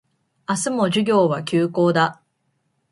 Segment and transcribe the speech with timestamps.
[0.49, 2.23] 明日も授業は休講だ